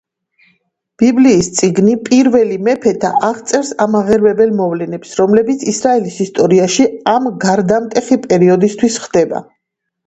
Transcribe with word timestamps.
ბიბლიის 1.01 1.49
წიგნი 1.59 1.93
„პირველი 2.07 2.57
მეფეთა“ 2.69 3.11
აღწერს 3.29 3.71
ამაღელვებელ 3.87 4.57
მოვლენებს, 4.63 5.13
რომლებიც 5.21 5.67
ისრაელის 5.75 6.19
ისტორიაში 6.29 6.91
ამ 7.17 7.33
გარდამტეხი 7.47 8.21
პერიოდისთვის 8.29 9.01
ხდება. 9.07 9.47